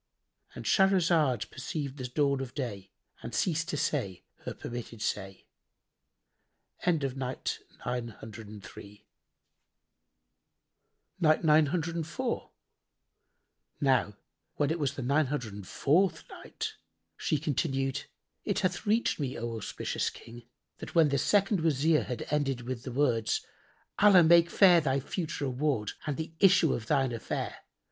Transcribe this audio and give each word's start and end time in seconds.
"—And 0.55 0.65
Shahrazad 0.65 1.51
perceived 1.51 1.97
the 1.97 2.07
dawn 2.07 2.41
of 2.41 2.55
day 2.55 2.89
and 3.21 3.35
ceased 3.35 3.69
to 3.69 3.77
say 3.77 4.23
her 4.45 4.55
permitted 4.55 4.99
say. 4.99 5.45
When 6.83 6.95
it 7.03 7.03
was 7.03 7.13
the 7.19 7.59
Nine 11.43 11.67
Hundred 11.67 11.95
and 14.97 15.67
Fourth 15.67 16.29
Night, 16.31 16.73
She 17.15 17.37
continued: 17.37 18.05
It 18.43 18.59
hath 18.61 18.87
reached 18.87 19.19
me, 19.19 19.37
O 19.37 19.51
auspicious 19.55 20.09
King, 20.09 20.47
that 20.79 20.95
when 20.95 21.09
the 21.09 21.19
second 21.19 21.59
Wazir 21.61 22.05
had 22.05 22.25
ended 22.31 22.61
with 22.61 22.81
the 22.81 22.91
words, 22.91 23.45
"Allah 23.99 24.23
make 24.23 24.49
fair 24.49 24.81
thy 24.81 24.99
future 24.99 25.45
reward 25.45 25.91
and 26.07 26.17
the 26.17 26.33
issue 26.39 26.73
of 26.73 26.87
thine 26.87 27.11
affair!" 27.11 27.57